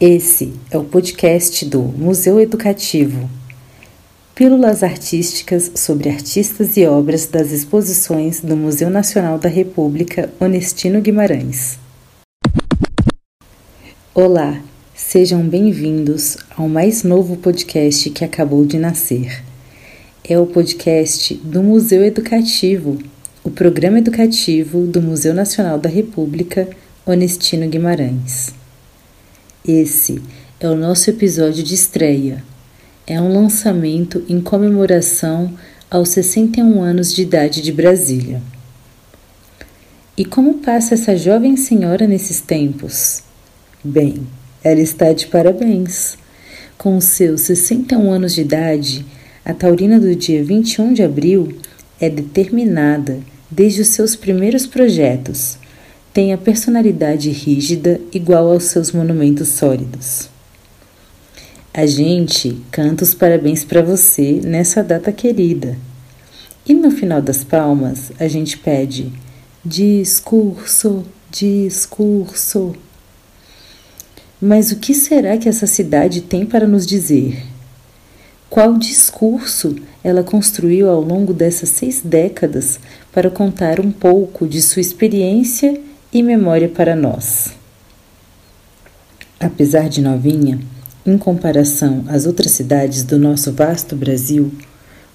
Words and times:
Esse 0.00 0.54
é 0.70 0.78
o 0.78 0.84
podcast 0.84 1.66
do 1.66 1.82
Museu 1.82 2.40
Educativo. 2.40 3.28
Pílulas 4.34 4.82
artísticas 4.82 5.72
sobre 5.74 6.08
artistas 6.08 6.78
e 6.78 6.86
obras 6.86 7.26
das 7.26 7.50
exposições 7.50 8.40
do 8.40 8.56
Museu 8.56 8.88
Nacional 8.88 9.38
da 9.38 9.50
República 9.50 10.32
Onestino 10.40 11.02
Guimarães. 11.02 11.78
Olá, 14.14 14.62
sejam 14.94 15.46
bem-vindos 15.46 16.38
ao 16.56 16.70
mais 16.70 17.02
novo 17.02 17.36
podcast 17.36 18.08
que 18.08 18.24
acabou 18.24 18.64
de 18.64 18.78
nascer. 18.78 19.51
É 20.32 20.38
o 20.38 20.46
podcast 20.46 21.34
do 21.44 21.62
Museu 21.62 22.02
Educativo, 22.02 22.96
o 23.44 23.50
programa 23.50 23.98
educativo 23.98 24.86
do 24.86 25.02
Museu 25.02 25.34
Nacional 25.34 25.78
da 25.78 25.90
República 25.90 26.66
Onestino 27.04 27.68
Guimarães. 27.68 28.54
Esse 29.62 30.22
é 30.58 30.66
o 30.66 30.74
nosso 30.74 31.10
episódio 31.10 31.62
de 31.62 31.74
estreia. 31.74 32.42
É 33.06 33.20
um 33.20 33.30
lançamento 33.30 34.24
em 34.26 34.40
comemoração 34.40 35.52
aos 35.90 36.08
61 36.08 36.80
anos 36.80 37.14
de 37.14 37.20
idade 37.20 37.60
de 37.60 37.70
Brasília. 37.70 38.40
E 40.16 40.24
como 40.24 40.60
passa 40.60 40.94
essa 40.94 41.14
jovem 41.14 41.58
senhora 41.58 42.06
nesses 42.06 42.40
tempos? 42.40 43.22
Bem, 43.84 44.26
ela 44.64 44.80
está 44.80 45.12
de 45.12 45.26
parabéns. 45.26 46.16
Com 46.78 46.98
seus 47.02 47.42
61 47.42 48.10
anos 48.10 48.34
de 48.34 48.40
idade, 48.40 49.04
a 49.44 49.52
taurina 49.52 49.98
do 49.98 50.14
dia 50.14 50.42
21 50.44 50.92
de 50.92 51.02
abril 51.02 51.56
é 52.00 52.08
determinada 52.08 53.20
desde 53.50 53.82
os 53.82 53.88
seus 53.88 54.16
primeiros 54.16 54.66
projetos 54.66 55.58
tem 56.12 56.32
a 56.32 56.38
personalidade 56.38 57.30
rígida 57.30 58.00
igual 58.12 58.52
aos 58.52 58.64
seus 58.64 58.92
monumentos 58.92 59.48
sólidos. 59.48 60.28
A 61.72 61.86
gente 61.86 62.62
canta 62.70 63.02
os 63.02 63.14
parabéns 63.14 63.64
para 63.64 63.80
você 63.80 64.40
nessa 64.44 64.82
data 64.82 65.10
querida. 65.10 65.76
E 66.66 66.74
no 66.74 66.90
final 66.90 67.22
das 67.22 67.42
palmas, 67.42 68.12
a 68.20 68.28
gente 68.28 68.58
pede 68.58 69.10
discurso, 69.64 71.04
discurso. 71.30 72.74
Mas 74.38 74.70
o 74.70 74.76
que 74.76 74.92
será 74.92 75.38
que 75.38 75.48
essa 75.48 75.66
cidade 75.66 76.20
tem 76.20 76.44
para 76.44 76.66
nos 76.66 76.86
dizer? 76.86 77.42
Qual 78.52 78.76
discurso 78.76 79.74
ela 80.04 80.22
construiu 80.22 80.90
ao 80.90 81.00
longo 81.00 81.32
dessas 81.32 81.70
seis 81.70 82.02
décadas 82.04 82.78
para 83.10 83.30
contar 83.30 83.80
um 83.80 83.90
pouco 83.90 84.46
de 84.46 84.60
sua 84.60 84.82
experiência 84.82 85.80
e 86.12 86.22
memória 86.22 86.68
para 86.68 86.94
nós. 86.94 87.54
Apesar 89.40 89.88
de 89.88 90.02
novinha, 90.02 90.60
em 91.06 91.16
comparação 91.16 92.04
às 92.06 92.26
outras 92.26 92.52
cidades 92.52 93.04
do 93.04 93.18
nosso 93.18 93.52
vasto 93.52 93.96
Brasil, 93.96 94.52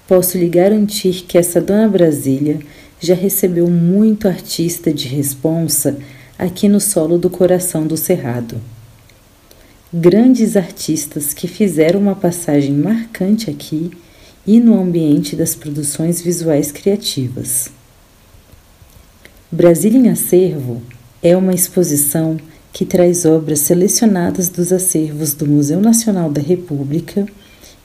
posso 0.08 0.36
lhe 0.36 0.48
garantir 0.48 1.24
que 1.28 1.38
essa 1.38 1.60
Dona 1.60 1.88
Brasília 1.88 2.58
já 2.98 3.14
recebeu 3.14 3.68
muito 3.68 4.26
artista 4.26 4.92
de 4.92 5.06
responsa 5.06 5.96
aqui 6.36 6.68
no 6.68 6.80
solo 6.80 7.16
do 7.16 7.30
coração 7.30 7.86
do 7.86 7.96
Cerrado. 7.96 8.60
Grandes 9.92 10.54
artistas 10.54 11.32
que 11.32 11.48
fizeram 11.48 11.98
uma 11.98 12.14
passagem 12.14 12.74
marcante 12.74 13.48
aqui 13.48 13.90
e 14.46 14.60
no 14.60 14.78
ambiente 14.78 15.34
das 15.34 15.54
produções 15.54 16.20
visuais 16.20 16.70
criativas. 16.70 17.70
Brasília 19.50 19.98
em 19.98 20.10
Acervo 20.10 20.82
é 21.22 21.34
uma 21.34 21.54
exposição 21.54 22.36
que 22.70 22.84
traz 22.84 23.24
obras 23.24 23.60
selecionadas 23.60 24.50
dos 24.50 24.74
acervos 24.74 25.32
do 25.32 25.46
Museu 25.46 25.80
Nacional 25.80 26.30
da 26.30 26.42
República 26.42 27.26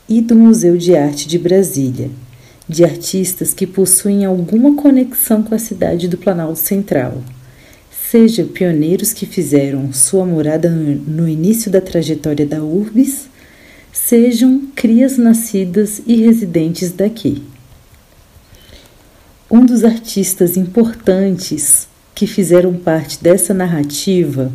e 0.09 0.19
do 0.19 0.35
Museu 0.35 0.75
de 0.75 0.97
Arte 0.97 1.25
de 1.25 1.39
Brasília, 1.39 2.11
de 2.67 2.83
artistas 2.83 3.53
que 3.53 3.65
possuem 3.65 4.25
alguma 4.25 4.75
conexão 4.75 5.41
com 5.41 5.55
a 5.55 5.59
cidade 5.59 6.09
do 6.09 6.17
Planalto 6.17 6.59
Central, 6.59 7.23
seja 8.13 8.43
pioneiros 8.43 9.11
que 9.11 9.25
fizeram 9.25 9.91
sua 9.91 10.23
morada 10.23 10.69
no 10.69 11.27
início 11.27 11.71
da 11.71 11.81
trajetória 11.81 12.45
da 12.45 12.61
Urbis, 12.63 13.27
sejam 13.91 14.67
crias 14.75 15.17
nascidas 15.17 15.99
e 16.05 16.17
residentes 16.17 16.91
daqui. 16.91 17.41
Um 19.49 19.65
dos 19.65 19.83
artistas 19.83 20.55
importantes 20.57 21.87
que 22.13 22.27
fizeram 22.27 22.75
parte 22.75 23.17
dessa 23.19 23.51
narrativa 23.51 24.51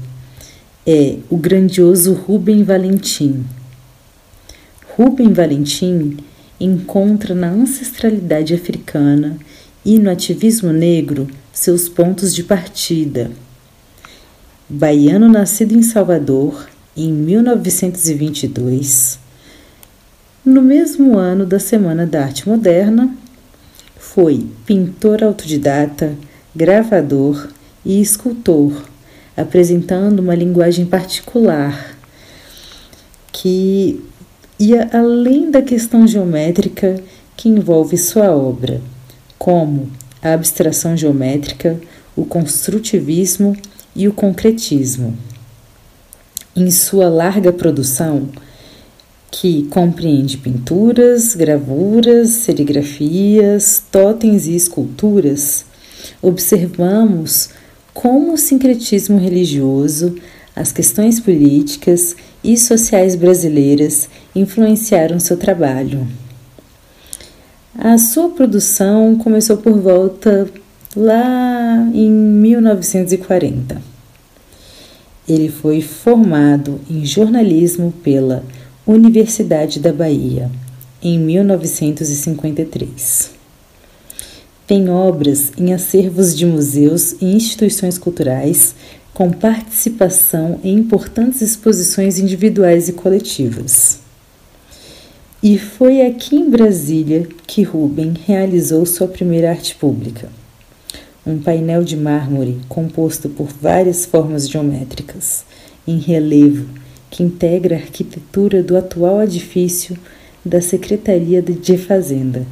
é 0.86 1.16
o 1.28 1.36
grandioso 1.36 2.12
Rubem 2.12 2.62
Valentim. 2.62 3.44
Rubem 4.96 5.32
Valentim 5.32 6.18
encontra 6.60 7.34
na 7.34 7.48
ancestralidade 7.48 8.54
africana 8.54 9.36
e 9.84 9.98
no 9.98 10.08
ativismo 10.08 10.72
negro 10.72 11.26
seus 11.52 11.88
pontos 11.88 12.32
de 12.32 12.44
partida. 12.44 13.32
Baiano 14.70 15.30
nascido 15.30 15.74
em 15.74 15.80
Salvador 15.80 16.68
em 16.94 17.10
1922, 17.10 19.18
no 20.44 20.60
mesmo 20.60 21.16
ano 21.16 21.46
da 21.46 21.58
Semana 21.58 22.06
da 22.06 22.24
Arte 22.24 22.46
Moderna, 22.46 23.10
foi 23.96 24.46
pintor 24.66 25.24
autodidata, 25.24 26.14
gravador 26.54 27.48
e 27.82 27.98
escultor, 27.98 28.84
apresentando 29.34 30.18
uma 30.18 30.34
linguagem 30.34 30.84
particular 30.84 31.96
que 33.32 34.04
ia 34.60 34.90
além 34.92 35.50
da 35.50 35.62
questão 35.62 36.06
geométrica 36.06 37.02
que 37.34 37.48
envolve 37.48 37.96
sua 37.96 38.36
obra, 38.36 38.82
como 39.38 39.90
a 40.20 40.34
abstração 40.34 40.94
geométrica, 40.94 41.80
o 42.14 42.26
construtivismo 42.26 43.56
e 43.98 44.06
o 44.06 44.12
concretismo. 44.12 45.18
Em 46.54 46.70
sua 46.70 47.08
larga 47.08 47.52
produção, 47.52 48.28
que 49.28 49.64
compreende 49.64 50.38
pinturas, 50.38 51.34
gravuras, 51.34 52.28
serigrafias, 52.28 53.82
totens 53.90 54.46
e 54.46 54.54
esculturas, 54.54 55.66
observamos 56.22 57.50
como 57.92 58.34
o 58.34 58.38
sincretismo 58.38 59.18
religioso, 59.18 60.14
as 60.54 60.70
questões 60.70 61.18
políticas 61.18 62.14
e 62.42 62.56
sociais 62.56 63.16
brasileiras 63.16 64.08
influenciaram 64.34 65.18
seu 65.18 65.36
trabalho. 65.36 66.06
A 67.76 67.98
sua 67.98 68.30
produção 68.30 69.16
começou 69.16 69.56
por 69.56 69.78
volta 69.80 70.48
lá 70.96 71.88
em 71.92 72.10
1940. 72.10 73.87
Ele 75.28 75.50
foi 75.50 75.82
formado 75.82 76.80
em 76.88 77.04
jornalismo 77.04 77.92
pela 78.02 78.42
Universidade 78.86 79.78
da 79.78 79.92
Bahia 79.92 80.50
em 81.02 81.18
1953. 81.18 83.32
Tem 84.66 84.88
obras 84.88 85.52
em 85.58 85.74
acervos 85.74 86.34
de 86.36 86.46
museus 86.46 87.12
e 87.20 87.26
instituições 87.26 87.98
culturais, 87.98 88.74
com 89.12 89.30
participação 89.30 90.58
em 90.62 90.78
importantes 90.78 91.42
exposições 91.42 92.18
individuais 92.18 92.88
e 92.88 92.92
coletivas. 92.92 93.98
E 95.42 95.58
foi 95.58 96.06
aqui 96.06 96.36
em 96.36 96.48
Brasília 96.50 97.28
que 97.46 97.62
Rubem 97.62 98.14
realizou 98.26 98.86
sua 98.86 99.06
primeira 99.06 99.50
arte 99.50 99.74
pública. 99.74 100.30
Um 101.28 101.38
painel 101.38 101.84
de 101.84 101.94
mármore 101.94 102.58
composto 102.70 103.28
por 103.28 103.48
várias 103.48 104.06
formas 104.06 104.48
geométricas, 104.48 105.44
em 105.86 105.98
relevo 105.98 106.66
que 107.10 107.22
integra 107.22 107.76
a 107.76 107.78
arquitetura 107.78 108.62
do 108.62 108.74
atual 108.74 109.22
edifício 109.22 109.94
da 110.42 110.62
Secretaria 110.62 111.42
de 111.42 111.76
Fazenda. 111.76 112.46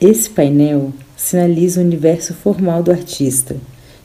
Esse 0.00 0.28
painel 0.28 0.92
sinaliza 1.16 1.80
o 1.80 1.84
universo 1.84 2.34
formal 2.34 2.82
do 2.82 2.90
artista, 2.90 3.56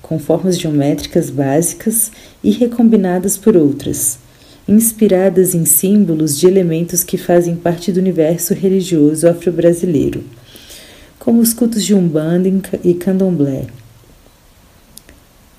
com 0.03 0.19
formas 0.19 0.55
geométricas 0.55 1.31
básicas 1.31 2.11
e 2.43 2.51
recombinadas 2.51 3.37
por 3.37 3.57
outras, 3.57 4.19
inspiradas 4.67 5.55
em 5.55 5.65
símbolos 5.65 6.37
de 6.37 6.45
elementos 6.45 7.03
que 7.03 7.17
fazem 7.17 7.55
parte 7.55 7.91
do 7.91 7.99
universo 7.99 8.53
religioso 8.53 9.27
afro-brasileiro, 9.27 10.23
como 11.19 11.41
os 11.41 11.53
cultos 11.53 11.83
de 11.83 11.93
Umbanda 11.93 12.49
e 12.83 12.93
Candomblé. 12.93 13.67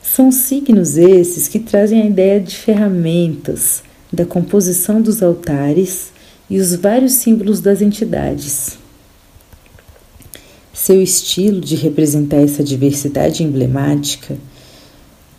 São 0.03 0.33
signos 0.33 0.97
esses 0.97 1.47
que 1.47 1.61
trazem 1.61 2.03
a 2.03 2.07
ideia 2.07 2.41
de 2.41 2.57
ferramentas, 2.57 3.83
da 4.13 4.25
composição 4.25 5.01
dos 5.01 5.23
altares 5.23 6.11
e 6.49 6.59
os 6.59 6.75
vários 6.75 7.13
símbolos 7.13 7.61
das 7.61 7.81
entidades. 7.81 8.77
Seu 10.73 11.01
estilo 11.01 11.61
de 11.61 11.77
representar 11.77 12.39
essa 12.39 12.65
diversidade 12.65 13.45
emblemática, 13.45 14.37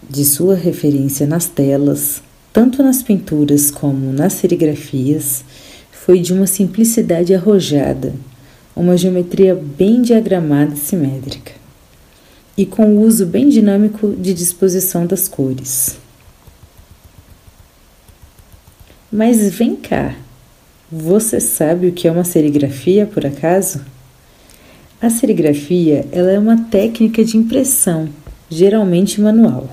de 0.10 0.24
sua 0.24 0.56
referência 0.56 1.26
nas 1.26 1.48
telas, 1.48 2.22
tanto 2.54 2.84
nas 2.84 3.02
pinturas 3.02 3.72
como 3.72 4.14
nas 4.14 4.34
serigrafias, 4.34 5.44
foi 5.92 6.20
de 6.20 6.32
uma 6.32 6.48
simplicidade 6.48 7.34
arrojada, 7.34 8.14
uma 8.76 8.98
geometria 8.98 9.56
bem 9.56 10.02
diagramada 10.02 10.74
e 10.74 10.78
simétrica, 10.78 11.52
e 12.58 12.66
com 12.66 12.96
o 12.96 13.02
uso 13.02 13.26
bem 13.26 13.50
dinâmico 13.50 14.14
de 14.14 14.34
disposição 14.34 15.06
das 15.06 15.28
cores. 15.28 15.98
Mas 19.12 19.54
vem 19.54 19.76
cá, 19.76 20.16
você 20.90 21.40
sabe 21.40 21.88
o 21.88 21.92
que 21.92 22.08
é 22.08 22.12
uma 22.12 22.24
serigrafia 22.24 23.06
por 23.06 23.26
acaso? 23.26 23.82
A 25.02 25.10
serigrafia 25.10 26.06
ela 26.12 26.32
é 26.32 26.40
uma 26.40 26.58
técnica 26.70 27.24
de 27.24 27.36
impressão, 27.36 28.08
geralmente 28.50 29.20
manual. 29.20 29.70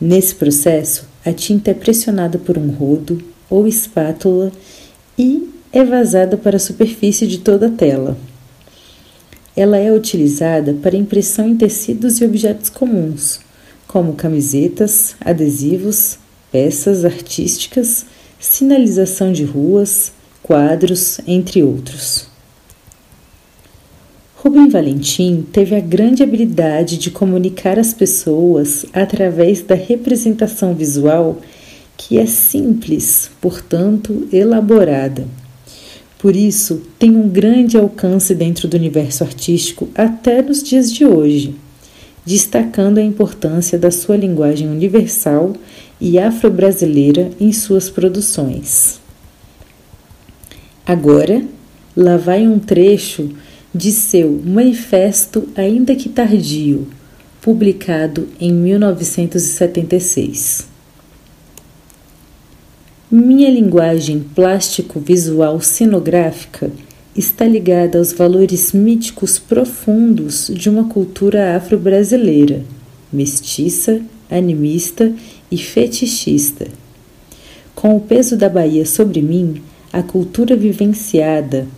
Nesse 0.00 0.34
processo, 0.34 1.06
a 1.24 1.32
tinta 1.32 1.70
é 1.70 1.74
pressionada 1.74 2.38
por 2.38 2.58
um 2.58 2.70
rodo 2.70 3.22
ou 3.48 3.66
espátula 3.66 4.50
e 5.18 5.53
é 5.74 5.84
vazada 5.84 6.36
para 6.36 6.56
a 6.56 6.60
superfície 6.60 7.26
de 7.26 7.38
toda 7.38 7.66
a 7.66 7.70
tela. 7.70 8.16
Ela 9.56 9.76
é 9.76 9.92
utilizada 9.92 10.72
para 10.72 10.96
impressão 10.96 11.48
em 11.48 11.56
tecidos 11.56 12.20
e 12.20 12.24
objetos 12.24 12.70
comuns, 12.70 13.40
como 13.88 14.12
camisetas, 14.12 15.16
adesivos, 15.20 16.16
peças 16.52 17.04
artísticas, 17.04 18.06
sinalização 18.38 19.32
de 19.32 19.42
ruas, 19.42 20.12
quadros, 20.44 21.20
entre 21.26 21.60
outros. 21.64 22.28
Rubem 24.36 24.68
Valentim 24.68 25.44
teve 25.52 25.74
a 25.74 25.80
grande 25.80 26.22
habilidade 26.22 26.98
de 26.98 27.10
comunicar 27.10 27.80
às 27.80 27.92
pessoas 27.92 28.86
através 28.92 29.60
da 29.60 29.74
representação 29.74 30.72
visual 30.72 31.40
que 31.96 32.16
é 32.16 32.26
simples, 32.26 33.28
portanto 33.40 34.28
elaborada. 34.32 35.26
Por 36.24 36.34
isso, 36.34 36.82
tem 36.98 37.14
um 37.14 37.28
grande 37.28 37.76
alcance 37.76 38.34
dentro 38.34 38.66
do 38.66 38.78
universo 38.78 39.22
artístico 39.22 39.90
até 39.94 40.40
nos 40.40 40.62
dias 40.62 40.90
de 40.90 41.04
hoje, 41.04 41.54
destacando 42.24 42.96
a 42.96 43.02
importância 43.02 43.78
da 43.78 43.90
sua 43.90 44.16
linguagem 44.16 44.66
universal 44.66 45.52
e 46.00 46.18
afro-brasileira 46.18 47.30
em 47.38 47.52
suas 47.52 47.90
produções. 47.90 48.98
Agora, 50.86 51.44
lá 51.94 52.16
vai 52.16 52.48
um 52.48 52.58
trecho 52.58 53.28
de 53.74 53.92
seu 53.92 54.40
Manifesto, 54.42 55.46
ainda 55.54 55.94
que 55.94 56.08
tardio, 56.08 56.88
publicado 57.42 58.30
em 58.40 58.50
1976. 58.50 60.72
Minha 63.16 63.48
linguagem 63.48 64.18
plástico-visual 64.34 65.60
cenográfica 65.60 66.72
está 67.14 67.46
ligada 67.46 67.96
aos 67.96 68.12
valores 68.12 68.72
míticos 68.72 69.38
profundos 69.38 70.50
de 70.52 70.68
uma 70.68 70.88
cultura 70.88 71.56
afro-brasileira, 71.56 72.64
mestiça, 73.12 74.00
animista 74.28 75.12
e 75.48 75.56
fetichista. 75.56 76.66
Com 77.72 77.96
o 77.96 78.00
peso 78.00 78.36
da 78.36 78.48
Bahia 78.48 78.84
sobre 78.84 79.22
mim, 79.22 79.62
a 79.92 80.02
cultura 80.02 80.56
vivenciada 80.56 81.68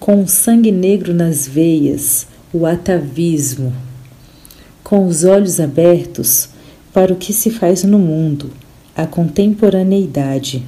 com 0.00 0.24
o 0.24 0.26
sangue 0.26 0.72
negro 0.72 1.14
nas 1.14 1.46
veias, 1.46 2.26
o 2.52 2.66
atavismo, 2.66 3.72
com 4.82 5.06
os 5.06 5.22
olhos 5.22 5.60
abertos 5.60 6.48
para 6.92 7.12
o 7.12 7.16
que 7.16 7.32
se 7.32 7.48
faz 7.48 7.84
no 7.84 8.00
mundo, 8.00 8.50
a 8.98 9.06
contemporaneidade. 9.06 10.62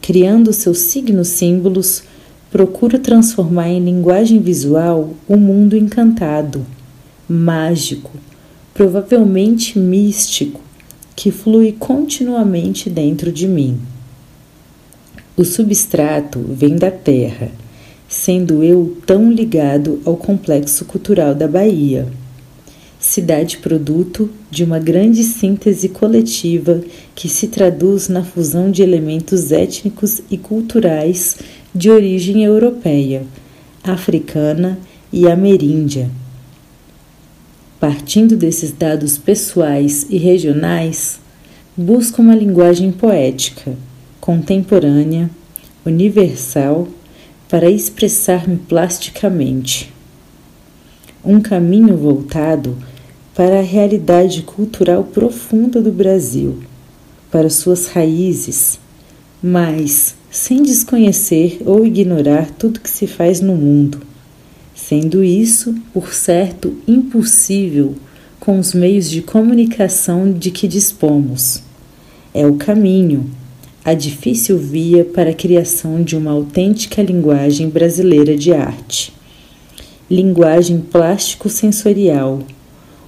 Criando 0.00 0.54
seus 0.54 0.78
signos 0.78 1.28
símbolos, 1.28 2.04
procuro 2.50 2.98
transformar 2.98 3.68
em 3.68 3.84
linguagem 3.84 4.40
visual 4.40 5.10
o 5.28 5.36
mundo 5.36 5.76
encantado, 5.76 6.64
mágico, 7.28 8.12
provavelmente 8.72 9.78
místico, 9.78 10.62
que 11.14 11.30
flui 11.30 11.72
continuamente 11.72 12.88
dentro 12.88 13.30
de 13.30 13.46
mim. 13.46 13.78
O 15.36 15.44
substrato 15.44 16.38
vem 16.48 16.76
da 16.76 16.90
terra 16.90 17.50
sendo 18.08 18.62
eu 18.62 18.96
tão 19.04 19.30
ligado 19.32 20.00
ao 20.04 20.16
complexo 20.16 20.84
cultural 20.84 21.34
da 21.34 21.48
Bahia. 21.48 22.06
Cidade 23.14 23.58
produto 23.58 24.28
de 24.50 24.64
uma 24.64 24.80
grande 24.80 25.22
síntese 25.22 25.88
coletiva 25.88 26.82
que 27.14 27.28
se 27.28 27.46
traduz 27.46 28.08
na 28.08 28.24
fusão 28.24 28.72
de 28.72 28.82
elementos 28.82 29.52
étnicos 29.52 30.20
e 30.28 30.36
culturais 30.36 31.36
de 31.72 31.92
origem 31.92 32.42
europeia, 32.42 33.22
africana 33.84 34.76
e 35.12 35.28
ameríndia. 35.28 36.10
Partindo 37.78 38.34
desses 38.36 38.72
dados 38.72 39.16
pessoais 39.16 40.08
e 40.10 40.18
regionais, 40.18 41.20
busco 41.76 42.20
uma 42.20 42.34
linguagem 42.34 42.90
poética, 42.90 43.76
contemporânea, 44.20 45.30
universal 45.86 46.88
para 47.48 47.70
expressar-me 47.70 48.56
plasticamente. 48.56 49.92
Um 51.24 51.40
caminho 51.40 51.96
voltado 51.96 52.76
para 53.34 53.58
a 53.58 53.62
realidade 53.62 54.42
cultural 54.42 55.04
profunda 55.04 55.82
do 55.82 55.90
Brasil, 55.90 56.58
para 57.30 57.50
suas 57.50 57.88
raízes, 57.88 58.78
mas 59.42 60.14
sem 60.30 60.62
desconhecer 60.62 61.60
ou 61.66 61.84
ignorar 61.84 62.50
tudo 62.50 62.80
que 62.80 62.90
se 62.90 63.06
faz 63.06 63.40
no 63.40 63.54
mundo, 63.54 64.00
sendo 64.74 65.24
isso, 65.24 65.74
por 65.92 66.14
certo, 66.14 66.76
impossível 66.86 67.94
com 68.38 68.58
os 68.58 68.72
meios 68.72 69.10
de 69.10 69.22
comunicação 69.22 70.32
de 70.32 70.50
que 70.50 70.68
dispomos. 70.68 71.62
É 72.32 72.46
o 72.46 72.54
caminho 72.54 73.30
a 73.84 73.94
difícil 73.94 74.58
via 74.58 75.04
para 75.04 75.30
a 75.30 75.34
criação 75.34 76.02
de 76.02 76.16
uma 76.16 76.30
autêntica 76.30 77.02
linguagem 77.02 77.68
brasileira 77.68 78.36
de 78.36 78.52
arte. 78.52 79.12
Linguagem 80.10 80.80
plástico-sensorial, 80.80 82.40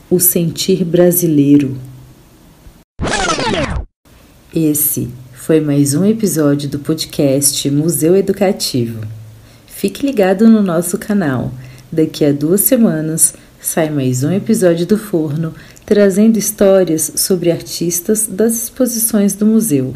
o 0.09 0.21
sentir 0.21 0.85
brasileiro. 0.85 1.77
Esse 4.55 5.09
foi 5.35 5.61
mais 5.61 5.95
um 5.95 6.05
episódio 6.05 6.69
do 6.69 6.79
podcast 6.79 7.69
Museu 7.71 8.17
Educativo. 8.17 9.01
Fique 9.67 10.07
ligado 10.07 10.49
no 10.49 10.63
nosso 10.63 10.97
canal. 10.97 11.53
Daqui 11.91 12.25
a 12.25 12.33
duas 12.33 12.61
semanas 12.61 13.35
sai 13.61 13.91
mais 13.91 14.23
um 14.23 14.31
episódio 14.31 14.87
do 14.87 14.97
Forno 14.97 15.53
trazendo 15.85 16.37
histórias 16.37 17.13
sobre 17.17 17.51
artistas 17.51 18.27
das 18.27 18.65
exposições 18.65 19.35
do 19.35 19.47
museu. 19.47 19.95